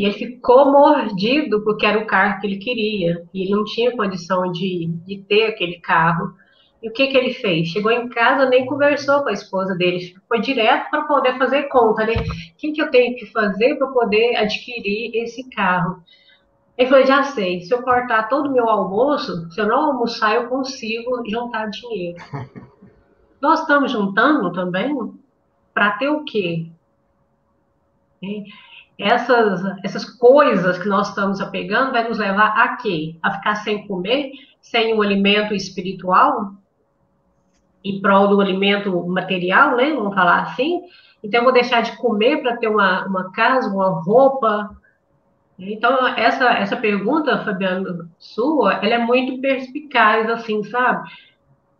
[0.00, 3.22] E ele ficou mordido porque era o carro que ele queria.
[3.34, 6.32] E ele não tinha condição de, de ter aquele carro.
[6.82, 7.68] E o que, que ele fez?
[7.68, 12.06] Chegou em casa, nem conversou com a esposa dele, foi direto para poder fazer conta,
[12.06, 12.14] né?
[12.14, 16.02] O que, que eu tenho que fazer para poder adquirir esse carro?
[16.78, 20.34] Ele falou: já sei, se eu cortar todo o meu almoço, se eu não almoçar,
[20.34, 22.16] eu consigo juntar dinheiro.
[23.38, 24.96] nós estamos juntando também
[25.74, 26.70] para ter o quê?
[29.00, 33.16] Essas, essas coisas que nós estamos apegando vai nos levar a quê?
[33.22, 36.52] A ficar sem comer, sem um alimento espiritual,
[37.82, 39.94] em prol do alimento material, né?
[39.94, 40.82] Vamos falar assim.
[41.24, 44.76] Então, eu vou deixar de comer para ter uma, uma casa, uma roupa.
[45.58, 51.10] Então, essa, essa pergunta, Fabiano, sua, ela é muito perspicaz, assim, sabe?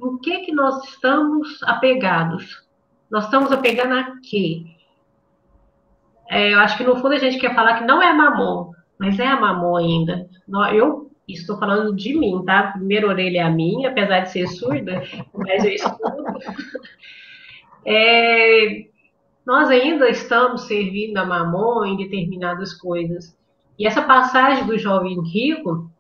[0.01, 2.67] Em que que nós estamos apegados?
[3.11, 4.65] Nós estamos apegando a quê?
[6.31, 9.19] É, eu acho que no fundo a gente quer falar que não é mamon, mas
[9.19, 10.29] é a mamon ainda.
[10.73, 12.69] Eu estou falando de mim, tá?
[12.69, 15.03] Primeira orelha é a minha, apesar de ser surda,
[15.35, 16.25] mas eu escuto.
[17.83, 18.85] É,
[19.47, 23.35] nós ainda estamos servindo a mamon em determinadas coisas.
[23.79, 25.91] E essa passagem do jovem rico,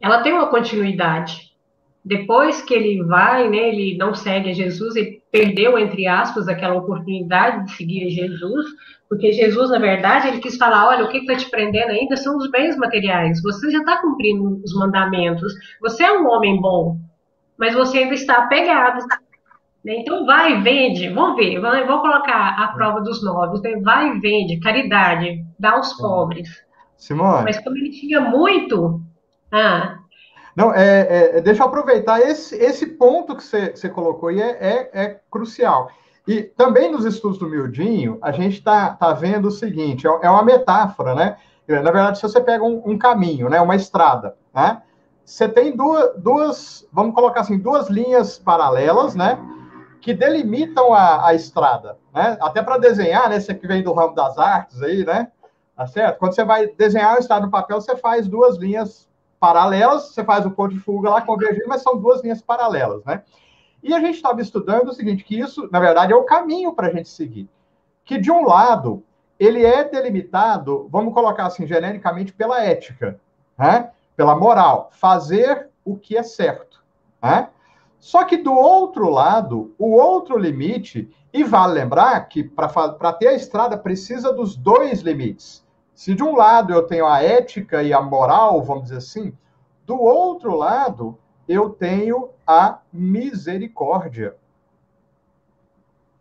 [0.00, 1.52] ela tem uma continuidade.
[2.02, 6.76] Depois que ele vai, né, ele não segue a Jesus, ele perdeu, entre aspas, aquela
[6.76, 8.66] oportunidade de seguir Jesus,
[9.08, 12.36] porque Jesus, na verdade, ele quis falar: olha, o que está te prendendo ainda são
[12.36, 13.40] os bens materiais.
[13.42, 15.52] Você já está cumprindo os mandamentos.
[15.80, 16.98] Você é um homem bom,
[17.58, 19.04] mas você ainda está apegado.
[19.84, 20.00] Né?
[20.00, 21.08] Então, vai e vende.
[21.08, 23.60] Vamos ver, vou colocar a prova dos nove.
[23.62, 23.80] Né?
[23.80, 26.48] Vai e vende, caridade, dá aos pobres.
[26.96, 27.44] Simone.
[27.44, 29.00] Mas como ele tinha muito.
[29.52, 29.98] Ah,
[30.56, 34.52] não, é, é, deixa eu aproveitar esse, esse ponto que você, você colocou e é,
[34.52, 35.90] é, é crucial.
[36.26, 40.30] E também nos estudos do Mildinho, a gente está tá vendo o seguinte: é, é
[40.30, 41.36] uma metáfora, né?
[41.68, 44.80] Na verdade, se você pega um, um caminho, né, uma estrada, né,
[45.24, 49.36] você tem duas, duas, vamos colocar assim, duas linhas paralelas, né,
[50.00, 52.38] que delimitam a, a estrada, né?
[52.40, 53.40] Até para desenhar, né?
[53.40, 55.28] Você que vem do ramo das artes aí, né?
[55.76, 56.18] Tá certo?
[56.18, 59.06] Quando você vai desenhar uma estrada no papel, você faz duas linhas
[59.38, 63.22] paralelas, você faz o ponto de fuga lá convergindo, mas são duas linhas paralelas, né?
[63.82, 66.88] E a gente estava estudando o seguinte, que isso, na verdade, é o caminho para
[66.88, 67.48] a gente seguir.
[68.04, 69.02] Que, de um lado,
[69.38, 73.20] ele é delimitado, vamos colocar assim, genericamente, pela ética,
[73.56, 73.90] né?
[74.16, 76.82] pela moral, fazer o que é certo.
[77.22, 77.48] Né?
[77.98, 83.34] Só que, do outro lado, o outro limite, e vale lembrar que para ter a
[83.34, 85.65] estrada precisa dos dois limites.
[85.96, 89.32] Se de um lado eu tenho a ética e a moral, vamos dizer assim,
[89.86, 94.36] do outro lado eu tenho a misericórdia.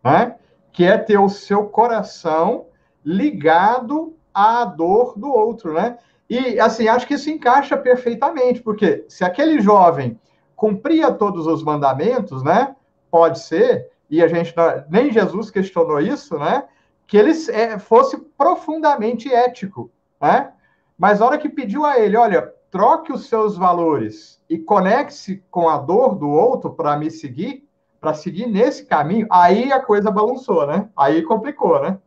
[0.01, 0.37] Né?
[0.71, 2.67] Que é ter o seu coração
[3.03, 5.97] ligado à dor do outro, né?
[6.29, 10.19] E, assim, acho que isso encaixa perfeitamente, porque se aquele jovem
[10.55, 12.75] cumpria todos os mandamentos, né?
[13.11, 14.53] Pode ser, e a gente,
[14.89, 16.63] nem Jesus questionou isso, né?
[17.07, 19.91] Que ele é, fosse profundamente ético,
[20.21, 20.51] né?
[20.97, 25.69] Mas a hora que pediu a ele, olha, troque os seus valores e conecte-se com
[25.69, 27.63] a dor do outro para me seguir,
[27.99, 30.89] para seguir nesse caminho, aí a coisa balançou, né?
[30.95, 31.97] Aí complicou, né?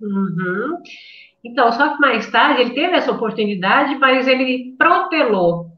[0.00, 0.78] Uhum.
[1.44, 5.70] Então, só que mais tarde ele teve essa oportunidade, mas ele protelou.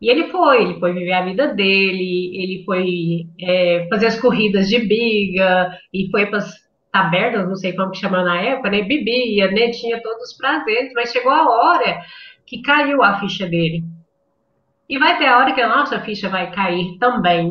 [0.00, 4.68] E ele foi, ele foi viver a vida dele, ele foi é, fazer as corridas
[4.68, 6.61] de biga, e foi para as
[6.92, 8.82] tabernas, não sei como que chama na época, né?
[8.82, 9.70] Bebia, né?
[9.70, 12.02] Tinha todos os prazeres, mas chegou a hora
[12.46, 13.82] que caiu a ficha dele.
[14.88, 17.50] E vai ter a hora que a nossa ficha vai cair também.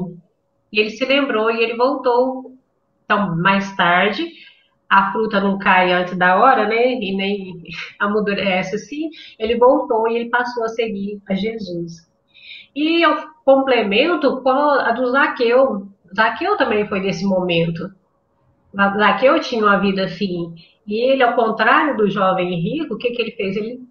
[0.72, 2.56] E ele se lembrou e ele voltou.
[3.04, 4.32] Então, mais tarde,
[4.88, 6.94] a fruta não cai antes da hora, né?
[6.94, 7.64] E nem
[8.00, 9.10] amadurece assim.
[9.40, 12.08] Ele voltou e ele passou a seguir a Jesus.
[12.76, 15.88] E eu complemento com a do Zaqueu.
[16.16, 17.90] Zaqueu também foi nesse momento.
[18.76, 20.56] Zaqueu tinha uma vida assim.
[20.88, 23.56] E ele, ao contrário do jovem rico, o que, que ele fez?
[23.56, 23.82] Ele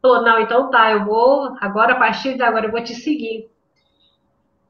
[0.00, 3.48] falou, não, então tá, eu vou, agora, a partir de agora, eu vou te seguir.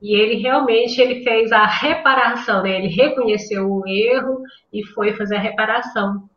[0.00, 2.78] E ele realmente ele fez a reparação, né?
[2.78, 4.42] ele reconheceu o erro
[4.72, 6.28] e foi fazer a reparação.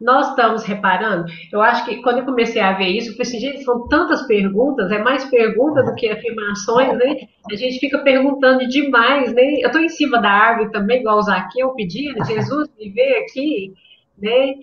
[0.00, 1.26] Nós estamos reparando?
[1.52, 4.26] Eu acho que quando eu comecei a ver isso, eu falei assim, gente, são tantas
[4.26, 7.16] perguntas, é mais pergunta do que afirmações, né?
[7.50, 9.60] A gente fica perguntando demais, né?
[9.60, 13.74] Eu estou em cima da árvore também, igual o Zaqueu pedia, Jesus, me vê aqui,
[14.16, 14.54] né?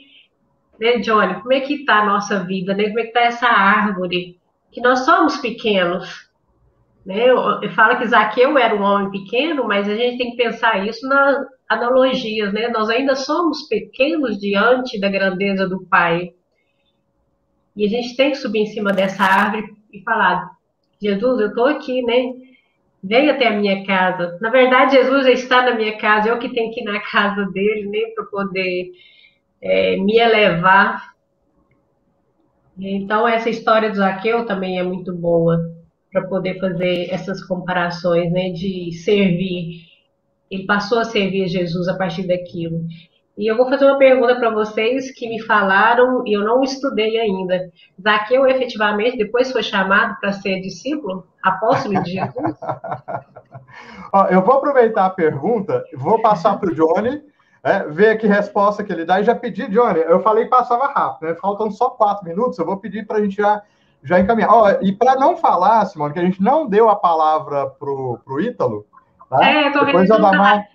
[0.79, 1.35] né, Johnny?
[1.41, 2.87] Como é que está a nossa vida, né?
[2.87, 4.39] Como é que está essa árvore?
[4.71, 6.24] Que nós somos pequenos.
[7.05, 7.27] Né?
[7.75, 11.37] Falo que Zaqueu era um homem pequeno, mas a gente tem que pensar isso nas
[11.69, 12.67] analogias, né?
[12.69, 16.31] Nós ainda somos pequenos diante da grandeza do Pai.
[17.75, 20.49] E a gente tem que subir em cima dessa árvore e falar:
[20.99, 22.33] Jesus, eu estou aqui, né?
[23.03, 24.39] Vem até a minha casa.
[24.41, 27.45] Na verdade, Jesus já está na minha casa, eu que tenho que ir na casa
[27.51, 27.99] dele, né?
[28.15, 28.91] Para poder
[29.61, 31.13] é, me elevar.
[32.79, 35.74] Então, essa história do Zaqueu também é muito boa
[36.15, 39.81] para poder fazer essas comparações, né, de servir
[40.49, 42.87] Ele passou a servir Jesus a partir daquilo.
[43.37, 47.19] E eu vou fazer uma pergunta para vocês que me falaram e eu não estudei
[47.19, 47.69] ainda.
[48.01, 52.57] Zaqueu efetivamente depois foi chamado para ser discípulo, apóstolo de Jesus?
[54.31, 57.21] eu vou aproveitar a pergunta, vou passar para o Johnny,
[57.61, 59.99] é, ver que resposta que ele dá e já pedir, Johnny.
[59.99, 61.35] Eu falei passava rápido, né?
[61.35, 63.61] faltam só quatro minutos, eu vou pedir para a gente já,
[64.05, 64.53] já encaminhar.
[64.53, 68.39] Oh, e para não falar, Simone, que a gente não deu a palavra para o
[68.39, 68.85] Ítalo,
[69.29, 69.43] tá?
[69.43, 70.67] É, eu tô depois a Damar,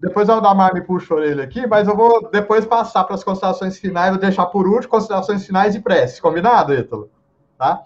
[0.00, 3.22] depois a Damar me puxa a orelha aqui, mas eu vou depois passar para as
[3.22, 6.22] considerações finais, vou deixar por último considerações finais e prece.
[6.22, 7.10] Combinado, Ítalo?
[7.58, 7.82] Tá?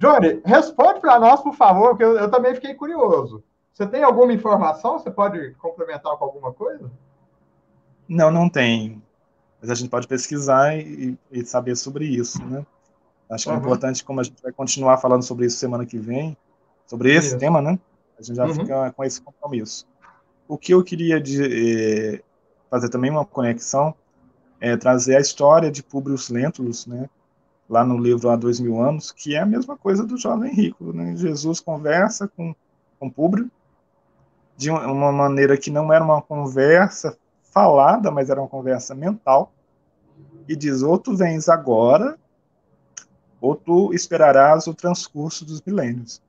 [0.00, 3.42] Johnny, responde para nós, por favor, porque eu, eu também fiquei curioso.
[3.72, 4.98] Você tem alguma informação?
[4.98, 6.90] Você pode complementar com alguma coisa?
[8.08, 9.00] Não, não tem.
[9.60, 12.66] Mas a gente pode pesquisar e, e saber sobre isso, né?
[13.30, 13.56] Acho que uhum.
[13.56, 16.36] é importante, como a gente vai continuar falando sobre isso semana que vem,
[16.86, 17.38] sobre esse isso.
[17.38, 17.78] tema, né?
[18.18, 18.54] A gente já uhum.
[18.54, 19.86] fica com esse compromisso.
[20.46, 21.42] O que eu queria de,
[22.16, 22.22] eh,
[22.70, 23.94] fazer também uma conexão
[24.60, 27.08] é trazer a história de Publio Lentulus, né?
[27.68, 30.92] Lá no livro Há Dois Mil Anos, que é a mesma coisa do jovem rico,
[30.92, 31.16] né?
[31.16, 32.54] Jesus conversa com,
[32.98, 33.50] com Publio
[34.56, 39.52] de uma maneira que não era uma conversa falada, mas era uma conversa mental,
[40.48, 42.18] e diz: ou tu vens agora,
[43.44, 46.22] ou tu esperarás o transcurso dos milênios.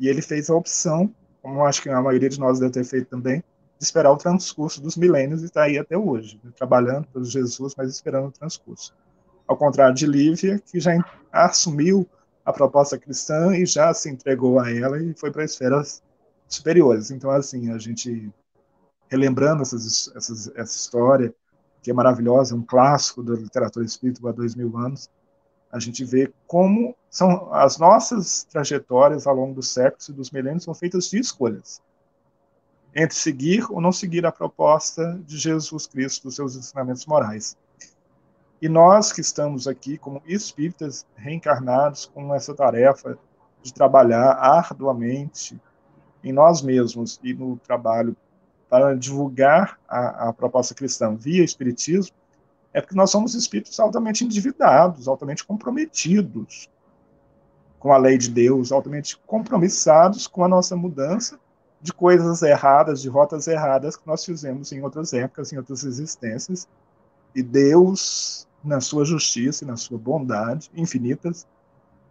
[0.00, 3.06] E ele fez a opção, como acho que a maioria de nós deve ter feito
[3.06, 3.40] também,
[3.78, 7.74] de esperar o transcurso dos milênios e está aí até hoje, né, trabalhando pelo Jesus,
[7.76, 8.94] mas esperando o transcurso.
[9.46, 10.92] Ao contrário de Lívia, que já
[11.30, 12.08] assumiu
[12.46, 16.02] a proposta cristã e já se entregou a ela e foi para esferas
[16.48, 17.10] superiores.
[17.10, 18.32] Então, assim, a gente
[19.10, 21.34] relembrando essas, essas, essa história,
[21.82, 25.10] que é maravilhosa, um clássico da literatura espírita há dois mil anos,
[25.74, 30.62] a gente vê como são as nossas trajetórias ao longo dos séculos e dos milênios
[30.62, 31.82] são feitas de escolhas
[32.94, 37.56] entre seguir ou não seguir a proposta de Jesus Cristo, dos seus ensinamentos morais.
[38.62, 43.18] E nós que estamos aqui como espíritas reencarnados com essa tarefa
[43.60, 45.60] de trabalhar arduamente
[46.22, 48.16] em nós mesmos e no trabalho
[48.70, 52.14] para divulgar a, a proposta cristã via Espiritismo,
[52.74, 56.68] é porque nós somos espíritos altamente endividados, altamente comprometidos
[57.78, 61.38] com a lei de Deus, altamente compromissados com a nossa mudança
[61.80, 66.66] de coisas erradas, de rotas erradas que nós fizemos em outras épocas, em outras existências.
[67.34, 71.46] E Deus, na sua justiça e na sua bondade infinitas,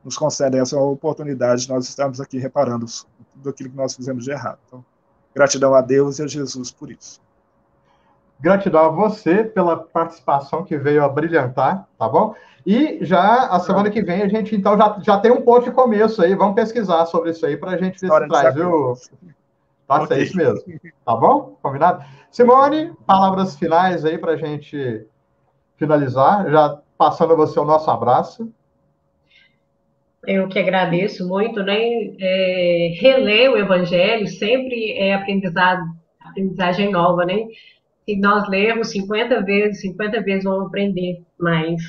[0.03, 2.85] nos concede essa oportunidade de nós estarmos aqui reparando
[3.33, 4.59] tudo aquilo que nós fizemos de errado.
[4.67, 4.85] Então,
[5.35, 7.19] Gratidão a Deus e a Jesus por isso.
[8.43, 12.35] Gratidão a você pela participação que veio a brilhantar, tá bom?
[12.67, 15.71] E já a semana que vem a gente então já, já tem um ponto de
[15.71, 18.95] começo aí, vamos pesquisar sobre isso aí para a gente ver se traz, viu?
[19.87, 20.17] Tá, okay.
[20.17, 20.61] é isso mesmo.
[21.05, 21.57] Tá bom?
[21.63, 22.03] Combinado?
[22.29, 25.07] Simone, palavras finais aí para a gente
[25.77, 28.51] finalizar, já passando a você o nosso abraço.
[30.27, 31.79] Eu que agradeço muito, né?
[32.19, 35.81] É, reler o Evangelho sempre é aprendizado,
[36.19, 37.45] aprendizagem nova, né?
[38.05, 41.81] Se nós lermos 50 vezes, 50 vezes vamos aprender mais.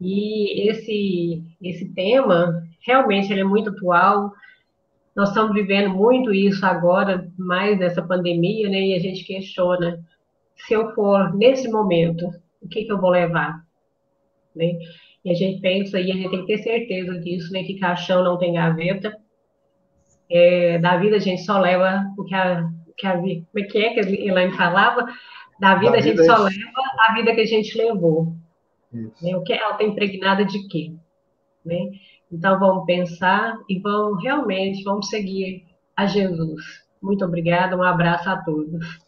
[0.00, 4.32] E esse, esse tema, realmente, ele é muito atual.
[5.14, 8.80] Nós estamos vivendo muito isso agora, mais nessa pandemia, né?
[8.80, 10.02] E a gente questiona,
[10.56, 12.26] se eu for nesse momento,
[12.60, 13.62] o que, que eu vou levar?
[14.56, 14.78] Né?
[15.24, 17.62] E a gente pensa, e a gente tem que ter certeza disso, né?
[17.62, 19.16] Que caixão não tem gaveta.
[20.30, 23.78] É, da vida a gente só leva o que a, que a como é que
[23.78, 25.06] é que a Elaine falava?
[25.62, 26.50] Da vida da a gente vida só é...
[26.50, 26.72] leva
[27.08, 28.34] a vida que a gente levou.
[28.92, 29.36] Né?
[29.36, 30.92] O que ela tem impregnada de quê?
[31.64, 31.88] Né?
[32.32, 35.64] Então vamos pensar e vamos realmente vamos seguir
[35.96, 36.82] a Jesus.
[37.00, 38.98] Muito obrigada, um abraço a todos.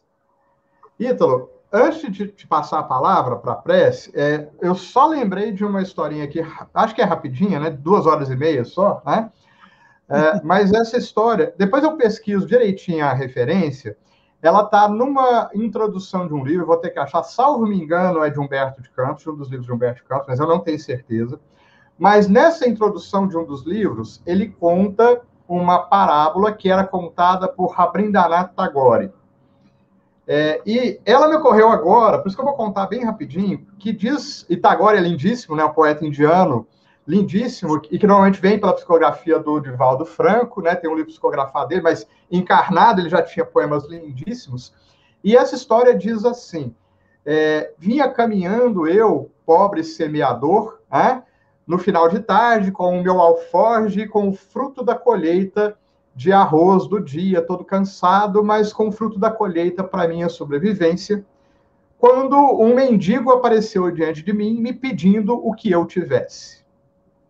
[0.97, 5.65] Ítalo, antes de te passar a palavra para a prece, é, eu só lembrei de
[5.65, 6.41] uma historinha aqui,
[6.73, 7.71] acho que é rapidinha, né?
[7.71, 9.29] Duas horas e meia só, né?
[10.09, 13.97] É, mas essa história, depois eu pesquiso direitinho a referência,
[14.45, 18.29] ela está numa introdução de um livro, vou ter que achar, salvo me engano, é
[18.29, 20.79] de Humberto de Campos, um dos livros de Humberto de Campos, mas eu não tenho
[20.79, 21.41] certeza.
[21.99, 27.69] Mas nessa introdução de um dos livros, ele conta uma parábola que era contada por
[27.69, 29.11] Rabindranath Tagore.
[30.27, 33.95] É, e ela me ocorreu agora, por isso que eu vou contar bem rapidinho, que
[33.95, 36.67] diz, e Tagore é lindíssimo, né, um poeta indiano,
[37.07, 41.69] lindíssimo, e que normalmente vem pela psicografia do Divaldo Franco, né, tem um livro psicografado
[41.69, 44.73] dele, mas encarnado ele já tinha poemas lindíssimos,
[45.23, 46.75] e essa história diz assim,
[47.25, 51.23] é, vinha caminhando eu, pobre semeador, né,
[51.67, 55.77] no final de tarde, com o meu alforge, com o fruto da colheita,
[56.15, 61.25] de arroz do dia, todo cansado, mas com o fruto da colheita para minha sobrevivência,
[61.99, 66.64] quando um mendigo apareceu diante de mim, me pedindo o que eu tivesse.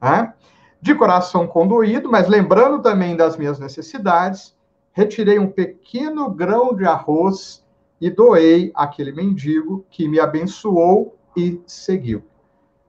[0.05, 0.35] Né?
[0.83, 4.55] De coração condoído, mas lembrando também das minhas necessidades,
[4.93, 7.65] retirei um pequeno grão de arroz
[7.99, 12.23] e doei àquele mendigo que me abençoou e seguiu.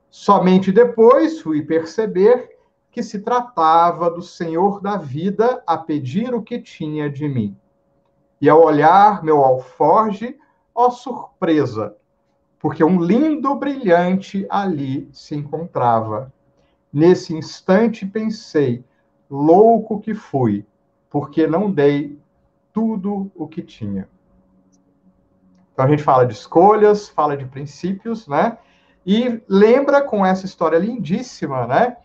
[0.09, 2.49] Somente depois fui perceber
[2.91, 7.57] que se tratava do Senhor da vida a pedir o que tinha de mim.
[8.41, 10.37] E ao olhar meu alforge,
[10.73, 11.95] ó surpresa,
[12.59, 16.33] porque um lindo brilhante ali se encontrava.
[16.95, 18.81] Nesse instante pensei,
[19.29, 20.65] louco que fui,
[21.09, 22.17] porque não dei
[22.71, 24.07] tudo o que tinha.
[25.73, 28.57] Então a gente fala de escolhas, fala de princípios, né?
[29.05, 31.97] E lembra com essa história lindíssima, né?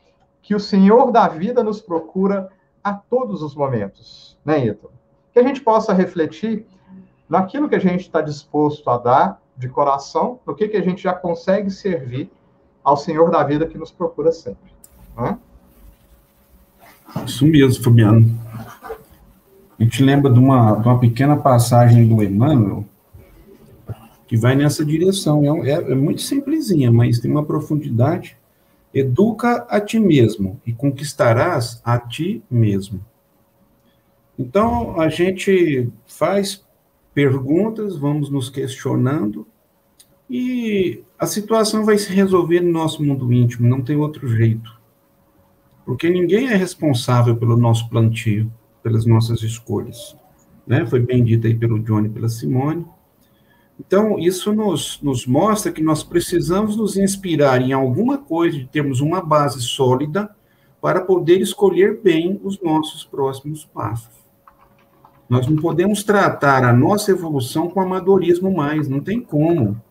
[0.42, 2.50] que o Senhor da vida nos procura
[2.82, 4.90] a todos os momentos, né, Ito?
[5.32, 6.66] Que a gente possa refletir
[7.28, 11.00] naquilo que a gente está disposto a dar de coração, no que, que a gente
[11.00, 12.32] já consegue servir
[12.82, 14.79] ao Senhor da vida que nos procura sempre.
[15.20, 15.38] Né?
[17.26, 18.38] Isso mesmo, Fabiano.
[19.78, 22.84] A gente lembra de uma, de uma pequena passagem do Emmanuel
[24.26, 25.64] que vai nessa direção.
[25.64, 28.36] É, é, é muito simplesinha, mas tem uma profundidade
[28.92, 33.00] Educa a ti mesmo e conquistarás a ti mesmo.
[34.36, 36.64] Então, a gente faz
[37.14, 39.46] perguntas, vamos nos questionando,
[40.28, 44.79] e a situação vai se resolver no nosso mundo íntimo, não tem outro jeito.
[45.90, 48.48] Porque ninguém é responsável pelo nosso plantio,
[48.80, 50.16] pelas nossas escolhas.
[50.64, 50.86] Né?
[50.86, 52.86] Foi bem dito aí pelo Johnny pela Simone.
[53.76, 59.00] Então, isso nos, nos mostra que nós precisamos nos inspirar em alguma coisa, de termos
[59.00, 60.30] uma base sólida
[60.80, 64.14] para poder escolher bem os nossos próximos passos.
[65.28, 69.82] Nós não podemos tratar a nossa evolução com amadorismo mais, não tem como.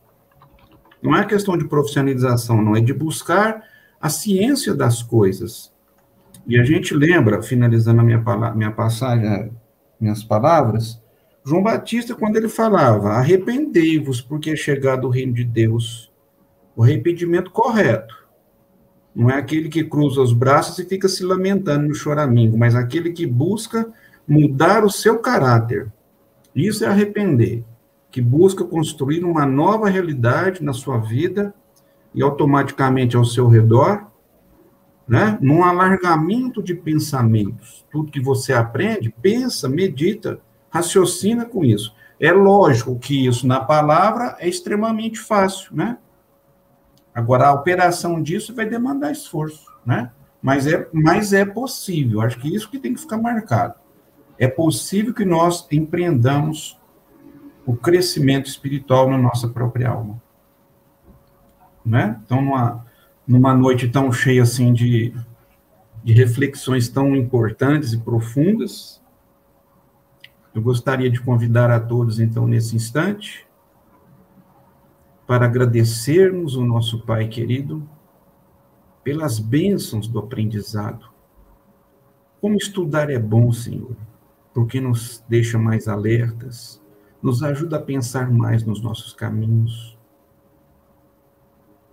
[1.03, 3.61] Não é questão de profissionalização, não, é de buscar
[3.99, 5.77] a ciência das coisas.
[6.47, 8.23] E a gente lembra, finalizando a minha,
[8.55, 9.51] minha passagem,
[9.99, 11.01] minhas palavras,
[11.45, 16.11] João Batista, quando ele falava, arrependei-vos, porque é chegado o reino de Deus,
[16.75, 18.15] o arrependimento correto.
[19.15, 23.11] Não é aquele que cruza os braços e fica se lamentando no choramingo, mas aquele
[23.11, 23.91] que busca
[24.27, 25.91] mudar o seu caráter.
[26.55, 27.63] Isso é arrepender,
[28.11, 31.53] que busca construir uma nova realidade na sua vida
[32.13, 34.07] e automaticamente ao seu redor,
[35.09, 35.39] né?
[35.41, 37.83] Num alargamento de pensamentos.
[37.91, 40.39] Tudo que você aprende, pensa, medita,
[40.69, 41.95] raciocina com isso.
[42.19, 45.97] É lógico que isso na palavra é extremamente fácil, né?
[47.13, 50.11] Agora, a operação disso vai demandar esforço, né?
[50.41, 53.73] Mas é, mas é possível, acho que isso que tem que ficar marcado.
[54.37, 56.79] É possível que nós empreendamos
[57.65, 60.21] o crescimento espiritual na nossa própria alma.
[61.85, 62.19] Né?
[62.23, 62.85] Então, numa,
[63.29, 65.13] numa noite tão cheia assim de,
[66.03, 68.99] de reflexões tão importantes e profundas,
[70.55, 73.47] eu gostaria de convidar a todos, então, nesse instante,
[75.27, 77.87] para agradecermos o nosso Pai querido
[79.03, 81.07] pelas bênçãos do aprendizado.
[82.41, 83.95] Como estudar é bom, Senhor,
[84.55, 86.81] porque nos deixa mais alertas,
[87.21, 89.98] nos ajuda a pensar mais nos nossos caminhos,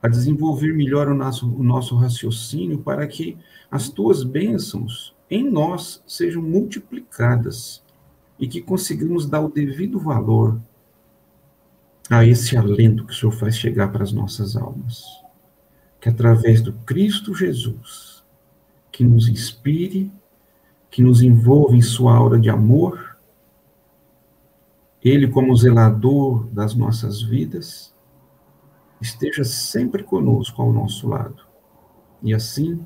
[0.07, 3.37] a desenvolver melhor o nosso, o nosso raciocínio para que
[3.69, 7.83] as tuas bênçãos em nós sejam multiplicadas
[8.39, 10.61] e que conseguimos dar o devido valor
[12.09, 15.03] a esse alento que o Senhor faz chegar para as nossas almas.
[16.01, 18.23] Que através do Cristo Jesus,
[18.93, 20.13] que nos inspire,
[20.89, 23.19] que nos envolva em sua aura de amor,
[25.03, 27.96] Ele, como zelador das nossas vidas,
[29.01, 31.45] esteja sempre conosco ao nosso lado.
[32.23, 32.85] E assim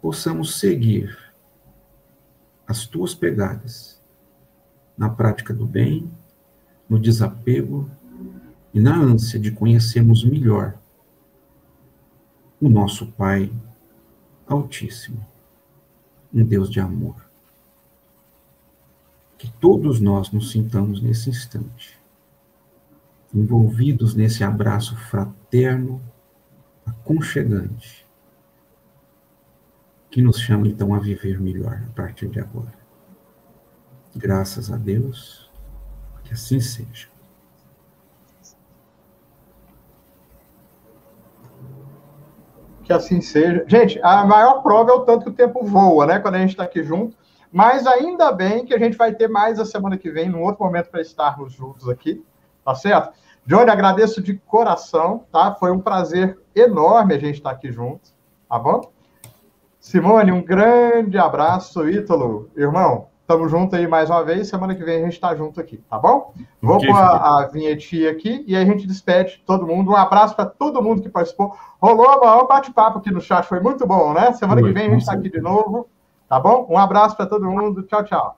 [0.00, 1.16] possamos seguir
[2.66, 4.00] as tuas pegadas
[4.96, 6.10] na prática do bem,
[6.88, 7.90] no desapego
[8.72, 10.78] e na ânsia de conhecermos melhor
[12.60, 13.52] o nosso Pai
[14.46, 15.26] Altíssimo,
[16.32, 17.16] um Deus de amor.
[19.36, 21.98] Que todos nós nos sintamos nesse instante,
[23.34, 26.00] envolvidos nesse abraço fraterno,
[26.86, 28.06] aconchegante,
[30.10, 32.72] que nos chama então a viver melhor a partir de agora.
[34.14, 35.50] Graças a Deus,
[36.22, 37.08] que assim seja.
[42.84, 43.64] Que assim seja.
[43.66, 46.20] Gente, a maior prova é o tanto que o tempo voa, né?
[46.20, 47.16] Quando a gente está aqui junto.
[47.50, 50.64] Mas ainda bem que a gente vai ter mais a semana que vem, num outro
[50.64, 52.24] momento, para estarmos juntos aqui,
[52.64, 53.12] tá certo?
[53.46, 55.54] Johnny, agradeço de coração, tá?
[55.54, 58.10] Foi um prazer enorme a gente estar aqui junto,
[58.48, 58.90] tá bom?
[59.78, 62.48] Simone, um grande abraço, Ítalo.
[62.56, 64.48] Irmão, Tamo junto aí mais uma vez.
[64.48, 66.34] Semana que vem a gente tá junto aqui, tá bom?
[66.60, 69.92] Vou pôr a, a vinhetinha aqui e aí a gente despede todo mundo.
[69.92, 71.56] Um abraço para todo mundo que participou.
[71.80, 74.32] Rolou a maior bate-papo aqui no chat, foi muito bom, né?
[74.34, 75.88] Semana que vem a gente tá aqui de novo,
[76.28, 76.66] tá bom?
[76.68, 77.82] Um abraço para todo mundo.
[77.84, 78.36] Tchau, tchau.